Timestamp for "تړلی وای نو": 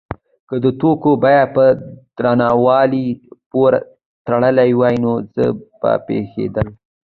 4.25-5.13